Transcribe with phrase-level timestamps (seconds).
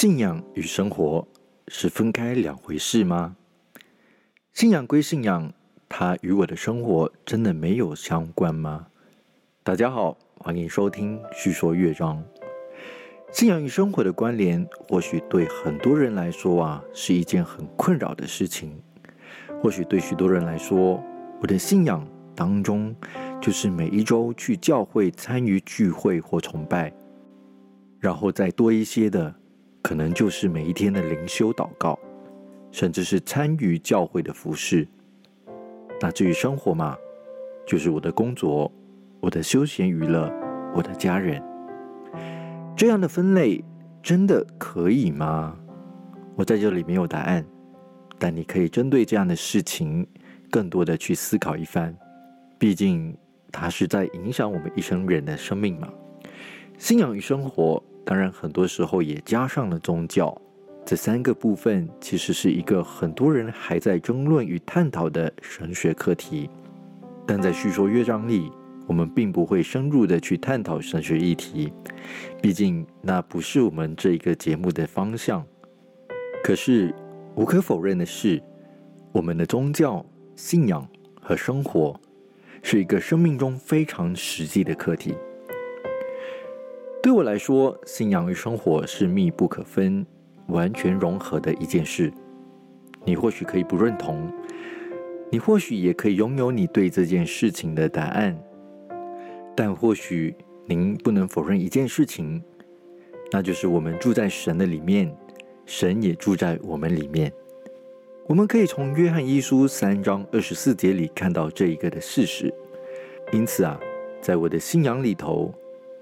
[0.00, 1.28] 信仰与生活
[1.68, 3.36] 是分开两回事吗？
[4.54, 5.52] 信仰归信仰，
[5.90, 8.86] 它与我的生活真的没有相关吗？
[9.62, 12.16] 大家好，欢迎收听《叙说乐章》。
[13.30, 18.82] 信仰与生活的关联，或许对很多人来说啊，是一件很困扰的事情。
[19.62, 20.98] 或许对许多人来说，
[21.42, 22.96] 我的信仰当中，
[23.38, 26.90] 就是每一周去教会参与聚会或崇拜，
[27.98, 29.34] 然后再多一些的，
[29.90, 31.98] 可能就是每一天的灵修祷告，
[32.70, 34.86] 甚至是参与教会的服饰。
[36.00, 36.96] 那至于生活嘛，
[37.66, 38.70] 就是我的工作、
[39.18, 40.32] 我的休闲娱乐、
[40.76, 41.42] 我的家人。
[42.76, 43.64] 这样的分类
[44.00, 45.58] 真的可以吗？
[46.36, 47.44] 我在这里没有答案，
[48.16, 50.06] 但你可以针对这样的事情
[50.52, 51.92] 更多的去思考一番。
[52.60, 53.12] 毕竟
[53.50, 55.92] 它是在影响我们一生人的生命嘛。
[56.78, 60.36] 信仰与生活，当然很多时候也加上了宗教。
[60.84, 66.48] 这三个部分其实是一个很多人还在争论与探讨的神学课题，
[67.26, 68.50] 但在叙说乐章里。
[68.86, 71.72] 我们并不会深入的去探讨神学议题，
[72.42, 75.46] 毕竟那不是我们这一个节目的方向。
[76.42, 76.92] 可是
[77.36, 78.42] 无可否认的是，
[79.12, 80.84] 我们的宗教信仰
[81.20, 81.94] 和生活
[82.64, 85.14] 是一个生命中非常实际的课题。
[87.02, 90.04] 对我来说，信仰与生活是密不可分、
[90.48, 92.12] 完全融合的一件事。
[93.06, 94.30] 你或许可以不认同，
[95.30, 98.38] 你或许也可以拥有你对这件事情的答案。
[99.56, 100.34] 但或许
[100.66, 102.42] 您不能否认一件事情，
[103.32, 105.10] 那就是我们住在神的里面，
[105.64, 107.32] 神也住在我们里面。
[108.26, 112.52] 我们可以从约翰一书三章二十四节里看到这一个的事实。
[113.32, 113.80] 因此啊，
[114.20, 115.52] 在我的信仰里头，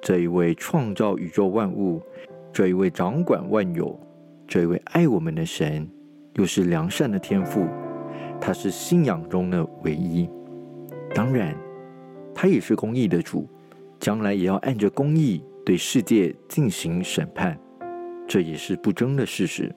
[0.00, 2.02] 这一位创造宇宙万物、
[2.52, 3.98] 这一位掌管万有、
[4.46, 5.88] 这一位爱我们的神，
[6.34, 7.66] 又是良善的天赋，
[8.40, 10.28] 他是信仰中的唯一。
[11.14, 11.54] 当然。
[12.40, 13.48] 他也是公义的主，
[13.98, 17.58] 将来也要按着公义对世界进行审判，
[18.28, 19.74] 这也是不争的事实。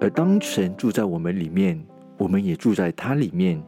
[0.00, 1.80] 而当神住在我们里面，
[2.16, 3.62] 我们也住在他里面，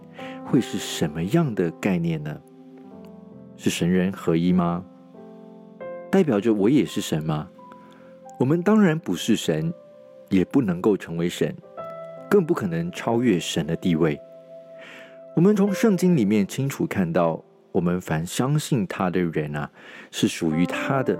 [0.45, 2.37] 会是什么样的概念呢？
[3.57, 4.85] 是神人合一吗？
[6.11, 7.49] 代表着我也是神吗？
[8.39, 9.73] 我们当然不是神，
[10.29, 11.55] 也不能够成为神，
[12.29, 14.21] 更不可能超越神的地位。
[15.37, 17.43] 我们从圣经里面清楚看到。
[17.73, 19.71] 我们凡相信他的人啊，
[20.11, 21.17] 是属于他的，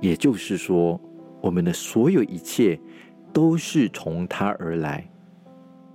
[0.00, 1.00] 也就是说，
[1.40, 2.78] 我们的所有一切
[3.32, 5.10] 都是从他而来。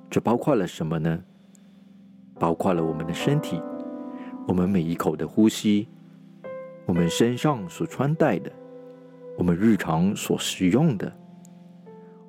[0.09, 1.23] 这包括了什么呢？
[2.37, 3.61] 包括了我们的身体，
[4.45, 5.87] 我们每一口的呼吸，
[6.87, 8.51] 我们身上所穿戴的，
[9.37, 11.13] 我们日常所使用的，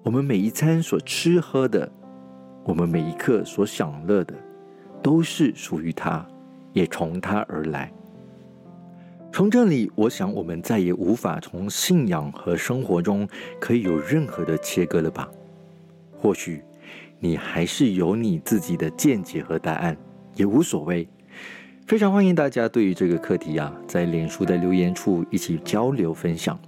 [0.02, 1.90] 我们每一餐所吃喝的，
[2.64, 4.34] 我们每一刻所享乐的，
[5.02, 6.26] 都是属于他。
[6.74, 7.90] 也从他而来。
[9.32, 13.26] 从这里，我想我们再也无法从信仰和生活中
[13.58, 15.28] 可以有任何的切割了吧？
[16.12, 16.62] 或许
[17.18, 19.96] 你还是有你自己的见解和答案，
[20.36, 21.08] 也无所谓。
[21.88, 26.60] 非常欢迎大家对于这个课题啊，在脸书的留言处一起交流分享。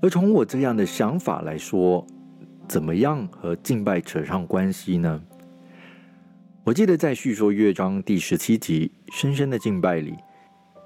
[0.00, 2.06] 而从我这样的想法来说，
[2.66, 5.20] 怎么样和敬拜扯上关系呢？
[6.64, 10.14] 我记得在叙说乐章第十七集《深深的敬拜》里，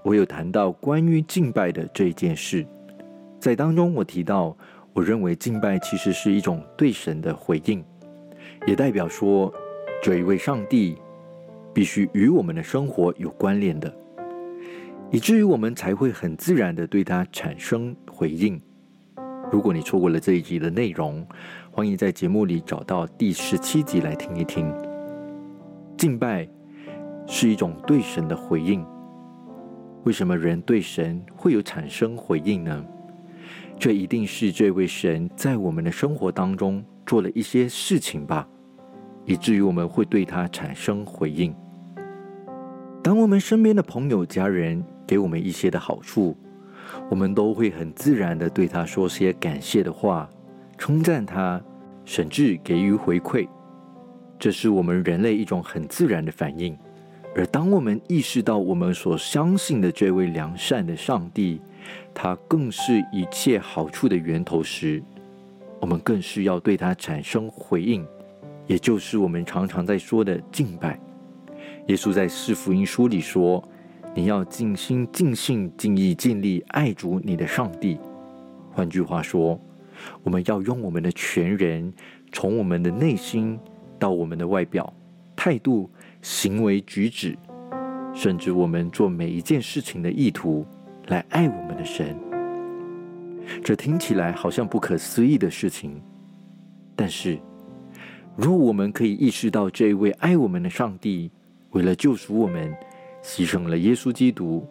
[0.03, 2.67] 我有谈到关于敬拜的这件事。
[3.39, 4.57] 在当中，我提到，
[4.93, 7.85] 我认为敬拜其实是一种对神的回应，
[8.67, 9.55] 也代表说，
[10.03, 10.97] 这一位上帝
[11.75, 13.93] 必须与我们的生活有关联的，
[15.11, 18.59] 以至于我们才会很自然的对它产生回应。
[19.53, 21.27] 如果你错过了这一集的内容，
[21.71, 24.73] 欢迎在节目里找到第十七集来听一听。
[25.97, 26.49] 敬拜
[27.27, 28.85] 是一种对神的回应。
[30.05, 32.85] 为什么人对神会有产生回应呢？
[33.79, 38.49] 这一定是这位神在我们的生活当中做了一些事情吧，
[39.25, 41.55] 以至于我们会对他产生回应。
[43.05, 46.35] 当我们身边的朋友、家人给我们一些的好处，
[47.11, 50.27] 我们都会很自然的对他说些感谢的话，
[50.79, 51.63] 称赞他，
[52.07, 53.47] 甚至给予回馈。
[54.39, 56.75] 这是我们人类一种很自然的反应，
[57.37, 61.61] 而当我们意识到我们所相信的这位良善的上帝，
[62.15, 65.03] 他更是一切好处的源头时，
[65.79, 68.03] 我们更是要对他产生回应，
[68.67, 70.99] 也就是我们常常在说的敬拜。
[71.89, 73.63] 耶稣在四福音书里说
[74.17, 77.99] ：“你要尽心、尽性、尽意、尽力爱主你的上帝。”
[78.73, 79.61] 换句话说，
[80.23, 81.93] 我们要用我们的全人，
[82.33, 83.59] 从我们的内心
[83.99, 84.91] 到我们的外表、
[85.37, 85.91] 态度、
[86.23, 87.37] 行为举止，
[88.15, 90.65] 甚至我们做每一件事情的意图，
[91.09, 92.19] 来爱我们的神。
[93.63, 96.01] 这听起来好像不可思议的事情，
[96.97, 97.39] 但是，
[98.37, 101.31] 如果我们可以意识到这一位爱我们的上帝，
[101.75, 102.73] 为了救赎我们，
[103.23, 104.67] 牺牲了耶稣基督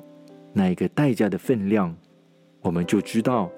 [0.53, 1.93] 那一个代价的分量，
[2.61, 3.51] 我们就知道，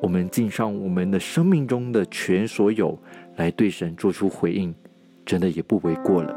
[0.00, 2.96] 我们尽上我们的生命中的全所有
[3.36, 4.74] 来对神做出回应，
[5.24, 6.36] 真的也不为过了，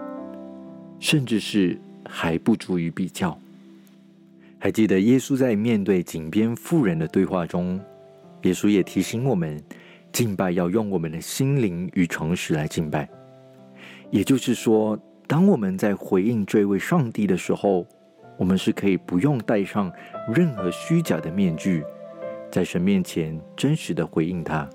[0.97, 1.77] 甚至是
[2.07, 3.37] 还不足以比较。
[4.57, 7.79] 还记得耶稣在面对井边妇人的对话中。
[8.43, 9.61] 耶稣也提醒我们，
[10.13, 13.09] 敬拜要用我们的心灵与诚实来敬拜。
[14.11, 14.97] 也就是说，
[15.29, 17.85] 当我们在回应这位上帝的时候，
[18.35, 19.93] 我们是可以不用戴上
[20.33, 21.83] 任何虚假的面具，
[22.49, 24.67] 在神面前真实的回应他。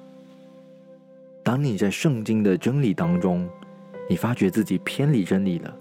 [1.42, 3.48] 当你在圣经的真理当中，
[4.08, 5.76] 你发觉自己偏离真理了，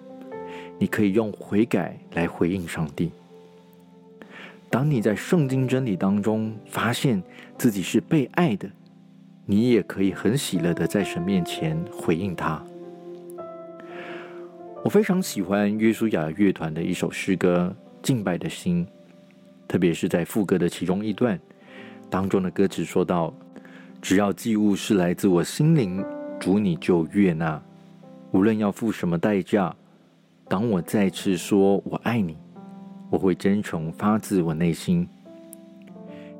[0.79, 3.11] 你可以用悔改来回应上帝。
[4.71, 7.21] 当你在圣经真理当中发现
[7.59, 8.67] 自己是被爱的，
[9.45, 12.59] 你也可以很喜乐的在神面前回应他。
[14.83, 17.73] 我非常喜欢约书亚乐团的一首诗歌
[18.05, 18.85] 《敬拜的心》，
[19.65, 21.39] 特别是在副歌的其中一段
[22.09, 23.33] 当中的歌词说到
[24.01, 26.03] ：“只要祭物是来自我心灵，
[26.37, 27.63] 主你就悦纳，
[28.33, 29.73] 无论要付什么代价。
[30.49, 32.37] 当我再次说我爱你。”
[33.09, 35.07] 我会真诚发自我内心。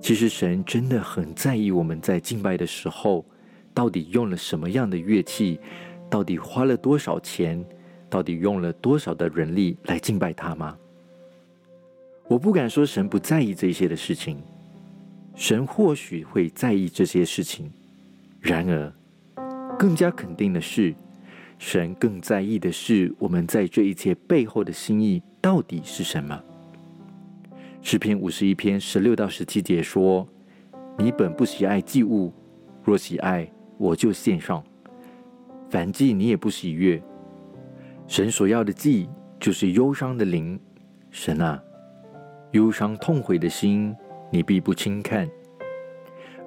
[0.01, 3.24] 其实神真的很在意我们在敬拜的时候，
[3.74, 5.60] 到底用了什么样的乐器，
[6.10, 7.63] 到底花了多少钱，
[8.13, 10.77] 到底用了多少的人力来敬拜他吗？
[12.27, 14.38] 我不敢说神不在意这些的事情，
[15.33, 17.71] 神或许会在意这些事情。
[18.39, 18.94] 然而，
[19.80, 20.94] 更加肯定的是，
[21.57, 26.39] 神更在意的是我们在这一切背后的心意到底是什么。
[27.81, 30.27] 诗篇五十一篇十六到十七节说
[31.00, 32.31] ：“你本不喜爱祭物，
[32.83, 34.63] 若喜爱，我就献上。
[35.68, 37.01] 凡祭你也不喜悦。
[38.07, 39.09] 神所要的祭，
[39.39, 40.59] 就是忧伤的灵。
[41.09, 41.61] 神啊，
[42.51, 43.95] 忧伤痛悔的心，
[44.31, 45.29] 你必不轻看。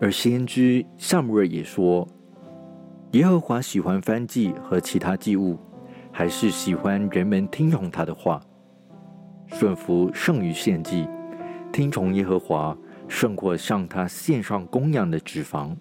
[0.01, 2.07] 而先知萨姆尔也说：
[3.13, 5.59] 耶和华喜欢翻祭和其他祭物，
[6.13, 8.41] 还是喜欢人们听从他的话，
[9.47, 11.09] 顺服胜于献祭。”
[11.73, 12.77] 听从耶和华
[13.07, 15.77] 胜过向他献上供养的脂肪。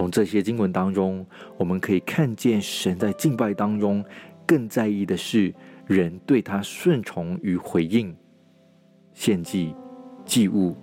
[0.00, 1.26] 从这些经文当中，
[1.58, 4.02] 我们可以看见神在敬拜当中
[4.46, 5.54] 更在意的是
[5.86, 8.16] 人对他顺从与回应。
[9.12, 9.74] 献祭
[10.24, 10.74] 祭物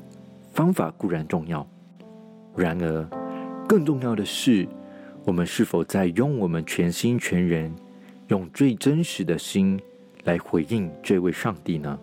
[0.53, 1.67] 方法固然重要，
[2.55, 3.03] 然而
[3.67, 4.67] 更重要的是，
[5.25, 7.73] 我们是否在用我们全心全人、
[8.27, 9.81] 用最真实的心
[10.25, 11.99] 来回应这位上帝呢？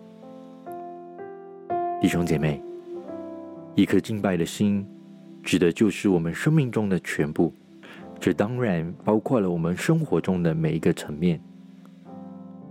[2.01, 2.61] 弟兄姐妹，
[3.73, 4.85] 一颗敬拜的心，
[5.45, 7.53] 指的就是我们生命中的全部。
[8.19, 11.39] 这当然包括了我们生活中的每一个层面。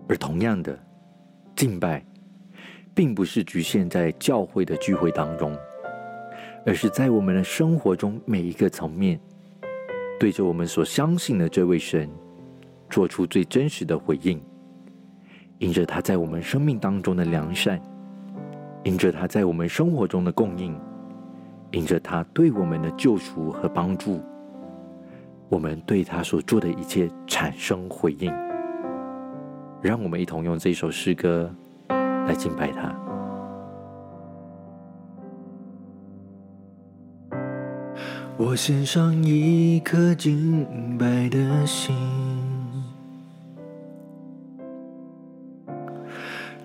[0.08, 0.76] 而同样的，
[1.54, 2.04] 敬拜
[2.92, 5.56] 并不是局限在教会的聚会当中，
[6.66, 9.18] 而是在我们的生活中每一个层面，
[10.18, 12.10] 对着我们所相信的这位神，
[12.90, 14.40] 做出最真实的回应，
[15.58, 17.80] 因着他在我们生命当中的良善。
[18.82, 20.78] 因着他在我们生活中的供应，
[21.74, 24.22] 因着他对我们的救赎和帮助，
[25.48, 28.32] 我们对他所做的一切产生回应。
[29.82, 31.52] 让我们一同用这首诗歌
[31.88, 32.94] 来敬拜他。
[38.36, 41.92] 我献上一颗敬拜的心。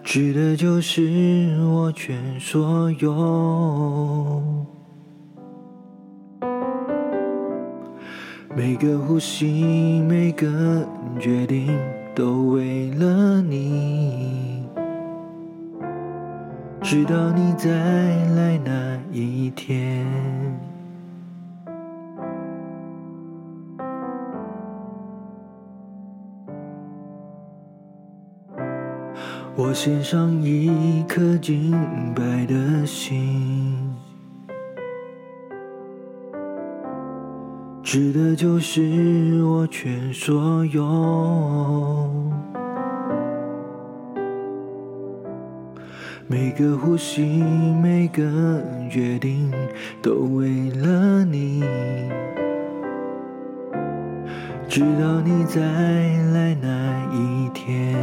[0.04, 4.66] 指的就是我全所有，
[8.60, 10.86] 每个呼吸，每个
[11.18, 11.80] 决定，
[12.14, 14.66] 都为了你，
[16.82, 17.70] 直到你再
[18.36, 20.06] 来那一天。
[29.56, 31.72] 我献上一颗敬
[32.14, 33.96] 拜的心，
[37.92, 42.08] 指的就是我全所有，
[46.28, 47.44] 每个呼吸，
[47.82, 48.22] 每个
[48.92, 49.52] 决定，
[50.04, 51.64] 都为了你。
[54.68, 57.98] 直到你再来那一天，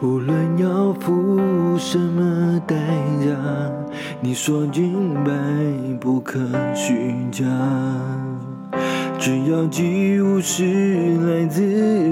[0.00, 1.38] 无论要付
[1.76, 2.74] 什么代
[3.22, 3.36] 价，
[4.24, 5.30] 你说尽白
[6.00, 6.40] 不可
[6.74, 7.44] 虚假。
[9.18, 10.64] 只要寄物是
[11.26, 11.60] 来自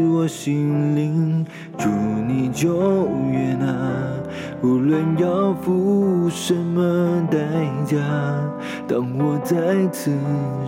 [0.09, 1.43] 我心灵，
[1.79, 1.89] 祝
[2.29, 3.75] 你就悦纳。
[4.61, 7.39] 无论要付什么代
[7.87, 7.97] 价，
[8.87, 10.15] 当我再次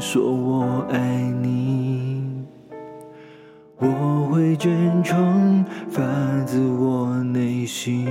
[0.01, 0.99] 说我爱
[1.43, 2.25] 你，
[3.79, 6.03] 我会真诚发
[6.47, 8.09] 自我内心。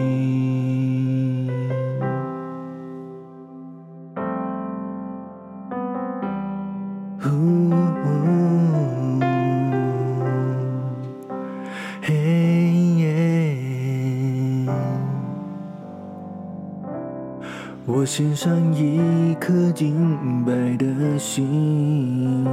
[17.85, 22.47] 我献上一颗净白的心，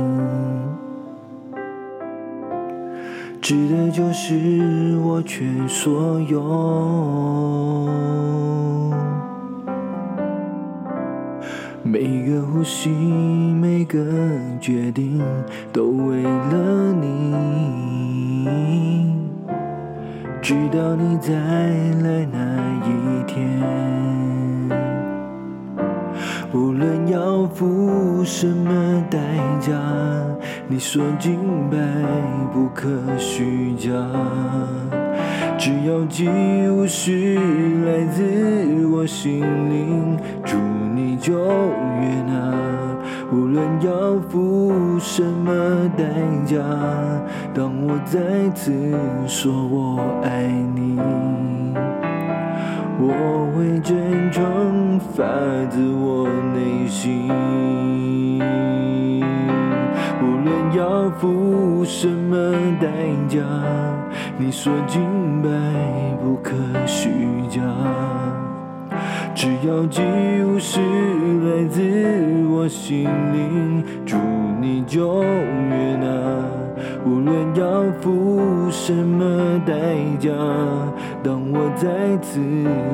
[3.40, 6.42] 指的就是我全所有。
[11.84, 14.04] 每个呼吸，每个
[14.60, 15.22] 决定，
[15.72, 18.16] 都为了你，
[20.42, 23.89] 直到你再来那一天。
[26.52, 29.19] 无论要付什么代
[29.61, 29.73] 价，
[30.66, 31.38] 你说尽
[31.71, 31.76] 白
[32.52, 33.90] 不可虚假。
[35.57, 36.26] 只要寄
[36.69, 37.37] 物是
[37.87, 39.40] 来自我心
[39.71, 40.57] 灵，祝
[40.95, 42.52] 你就悦纳。
[43.30, 45.52] 无论要付什么
[45.97, 46.04] 代
[46.45, 46.57] 价，
[47.54, 48.19] 当我再
[48.57, 48.73] 次
[49.28, 51.60] 说我爱你。
[53.02, 55.25] 我会真诚发
[55.71, 57.28] 自我内心，
[60.21, 62.87] 无论要付什么代
[63.26, 63.40] 价，
[64.37, 65.49] 你说清白
[66.23, 66.54] 不可
[66.87, 67.09] 虚
[67.49, 67.62] 假。
[69.35, 70.02] 只要寄
[70.45, 71.80] 物是来自
[72.50, 74.19] 我心灵，祝
[74.61, 76.69] 你就悦纳。
[77.07, 79.75] 无论要付什么代
[80.19, 80.30] 价，
[81.23, 82.40] 当我再次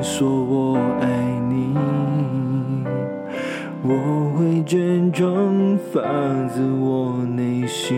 [0.01, 1.07] 说我爱
[1.49, 1.75] 你，
[3.83, 6.01] 我会真诚发
[6.47, 7.95] 自我内心。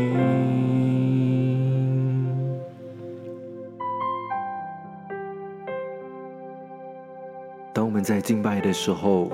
[7.72, 9.32] 当我们在敬拜的时候，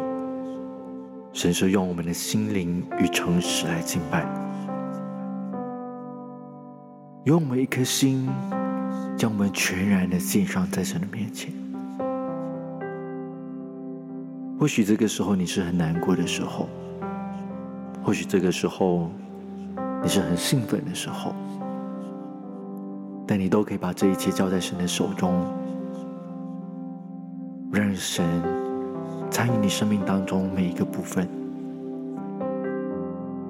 [1.33, 4.44] 神是用我们的心灵与诚实来敬拜。
[7.25, 8.29] 用我们一颗心，
[9.17, 11.51] 将我们全然的献上在神的面前。
[14.59, 16.69] 或许这个时候你是很难过的时候，
[18.03, 19.09] 或许这个时候
[20.03, 21.33] 你是很兴奋的时候，
[23.25, 25.33] 但你都可以把这一切交在神的手中，
[27.71, 28.23] 让神
[29.31, 31.27] 参与你生命当中每一个部分。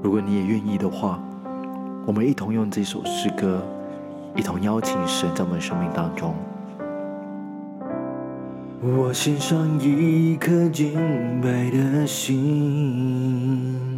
[0.01, 1.19] 如果你也愿意的话。
[2.05, 3.63] 我们一同用这首诗歌，
[4.35, 6.35] 一同邀请神在我们生命当中。
[8.79, 10.93] 我献上一颗净
[11.41, 13.97] 白的心，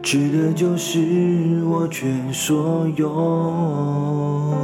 [0.00, 4.54] 值得就是我全所有。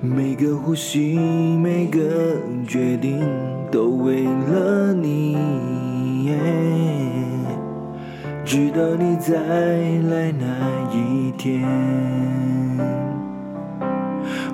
[0.00, 1.98] 每个呼吸，每个
[2.68, 3.18] 决定，
[3.72, 5.36] 都为了你。
[8.44, 10.46] 直到你再来那
[10.92, 11.62] 一天，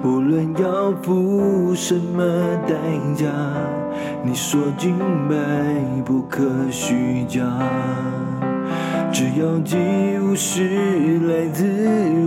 [0.02, 2.22] 无论要付什么
[2.66, 2.74] 代
[3.14, 3.26] 价，
[4.24, 4.96] 你说尽
[5.28, 5.34] 白
[6.04, 7.40] 不可虚假。
[9.12, 9.76] 只要寄
[10.20, 11.64] 物是来自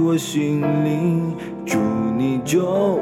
[0.06, 1.34] 我心灵，
[1.66, 1.80] 祝
[2.16, 3.00] 你就。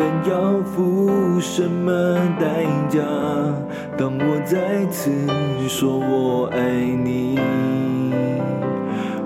[0.00, 1.92] 论要付什么
[2.40, 3.00] 代价，
[3.98, 5.10] 当我再次
[5.68, 7.38] 说我爱你，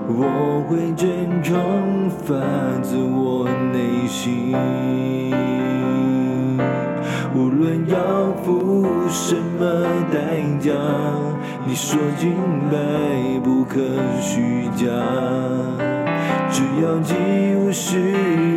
[0.09, 2.35] 我会真诚发
[2.81, 4.53] 自我内心。
[7.33, 10.73] 无论要付什么代价，
[11.65, 12.33] 你说尽
[12.69, 13.79] 白不可
[14.19, 15.94] 虚假。
[16.49, 17.13] 只要寄
[17.55, 18.11] 物是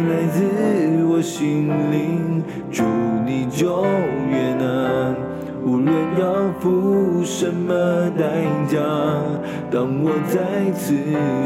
[0.08, 2.84] 来自我心灵，祝
[3.26, 3.84] 你就
[4.30, 5.16] 越难。
[5.64, 7.74] 无论要付什么
[8.16, 8.78] 代价，
[9.70, 10.94] 当我再次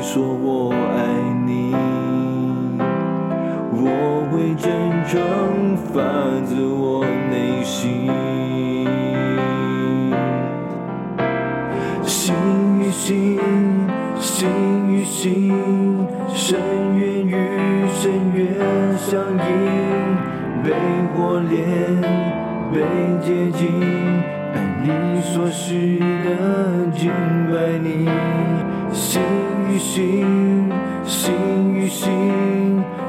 [0.00, 1.06] 说我爱
[1.46, 1.75] 你，
[3.72, 4.70] 我会真
[5.06, 5.20] 诚
[5.92, 6.00] 发
[6.44, 8.11] 自我内心。
[12.04, 12.34] 心
[12.80, 13.40] 与心，
[14.23, 14.49] 心
[14.88, 15.52] 与心，
[16.33, 16.61] 深
[16.97, 17.35] 渊与
[17.88, 19.43] 深渊相映，
[20.62, 20.71] 被
[21.12, 21.61] 火炼。
[22.73, 22.81] 被
[23.21, 23.69] 接近，
[24.55, 27.11] 爱你所需的敬
[27.50, 28.09] 拜你，
[28.93, 29.21] 心
[29.69, 30.71] 与心，
[31.05, 31.35] 心
[31.75, 32.09] 与心，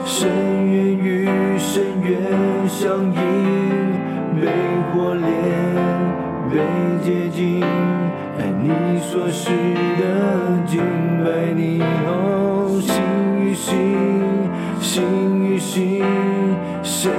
[0.03, 0.29] 深
[0.69, 2.11] 渊与深渊
[2.67, 3.15] 相映，
[4.41, 4.51] 被
[4.91, 5.31] 火炼，
[6.51, 6.59] 被
[7.01, 7.61] 接近，
[8.37, 9.49] 爱你所示
[9.99, 10.01] 的
[10.65, 10.81] 敬
[11.23, 12.93] 拜你，哦，心
[13.39, 13.95] 与心，
[14.81, 15.03] 心
[15.45, 16.03] 与心，
[16.81, 17.11] 谁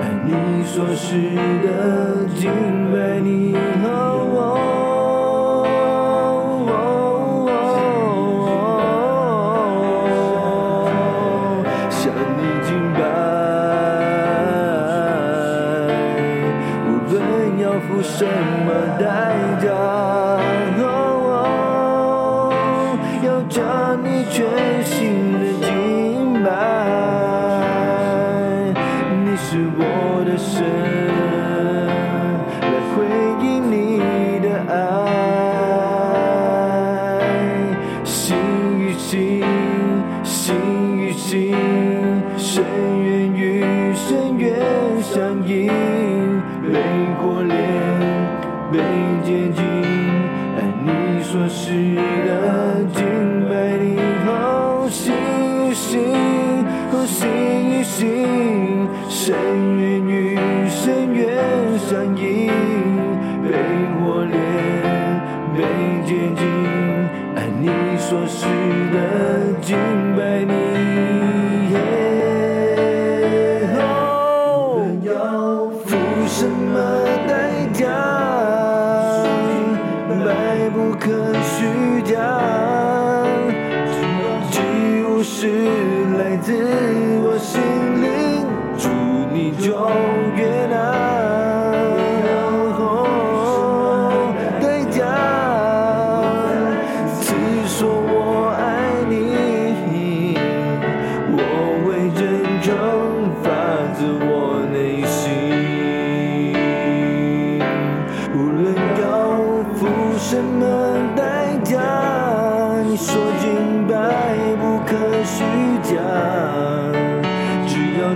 [0.00, 2.50] 爱你所示的敬
[2.92, 3.88] 拜你，和
[4.24, 4.83] 我。
[38.94, 39.42] 与心，
[40.22, 40.54] 心
[40.96, 41.73] 与心，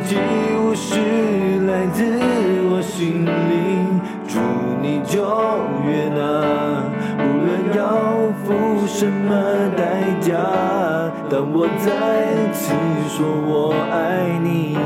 [0.04, 0.20] 只要祭
[0.58, 0.94] 物是
[1.66, 2.04] 来自
[2.70, 4.38] 我心灵，祝
[4.80, 5.22] 你就
[5.84, 6.18] 悦纳。
[7.18, 8.46] 无论要付
[8.86, 9.34] 什么
[9.76, 10.34] 代价，
[11.28, 12.74] 当我再次
[13.08, 14.76] 说我爱你，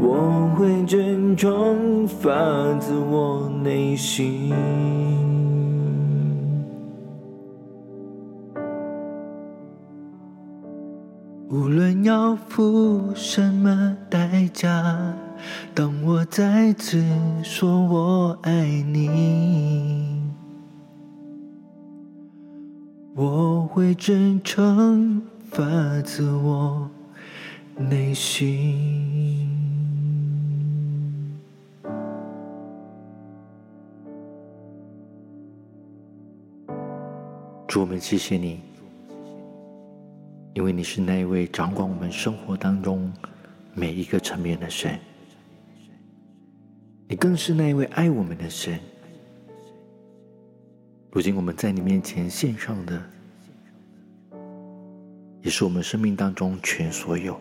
[0.00, 2.30] 我会真诚发
[2.78, 4.52] 自我内心。
[11.50, 11.83] 无论
[12.14, 15.16] 要付什么代价，
[15.74, 17.04] 当我再次
[17.42, 20.22] 说我爱你，
[23.16, 25.64] 我会真诚发
[26.02, 26.88] 自我
[27.76, 29.50] 内心。
[37.66, 38.73] 主，我们谢谢你。
[40.54, 43.12] 因为你是那一位掌管我们生活当中
[43.74, 44.96] 每一个层面的神，
[47.08, 48.78] 你更是那一位爱我们的神。
[51.10, 53.02] 如今我们在你面前献上的，
[55.42, 57.36] 也是我们生命当中全所有，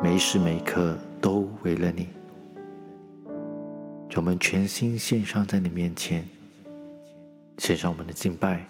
[0.00, 2.06] 每时每刻都为了你，
[4.14, 6.24] 我们全心献上在你面前，
[7.58, 8.64] 献上我们的敬拜。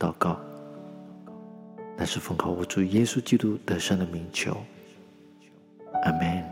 [0.00, 0.34] 祷告，
[1.98, 4.56] 乃是奉靠我主耶稣基督得胜的名求。
[6.04, 6.42] 阿 man。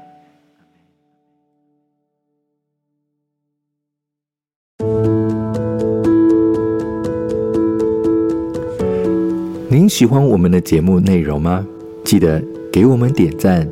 [9.71, 11.67] 您喜欢我们的节目内容吗？
[12.05, 13.67] 记得给我们点赞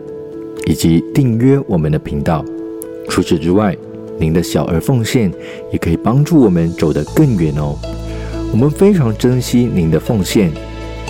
[0.65, 2.43] 以及订阅我们的频道。
[3.11, 3.77] 除此之外，
[4.19, 5.31] 您的小而奉献
[5.71, 7.77] 也可以帮助我们走得更远哦。
[8.53, 10.51] 我们非常珍惜您的奉献，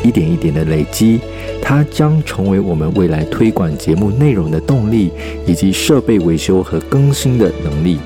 [0.03, 1.21] 一点一点的累积，
[1.63, 5.11] 它将成为我们未来推广节目内容的动力，
[5.47, 7.99] 以及设备维修和更新的能力。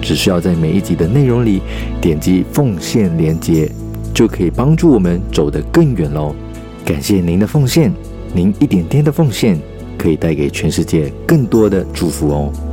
[0.00, 1.60] 只需要在每一集的内容里
[2.00, 3.68] 点击奉献连接，
[4.14, 6.32] 就可以帮助我们走得更远喽。
[6.84, 7.92] 感谢您的奉献，
[8.32, 9.58] 您一点点的奉献
[9.98, 12.67] 可以带给全世界更多的祝福哦。